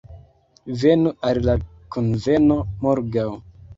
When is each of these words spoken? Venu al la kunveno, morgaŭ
Venu 0.83 1.11
al 1.31 1.41
la 1.49 1.55
kunveno, 1.97 2.59
morgaŭ 2.87 3.29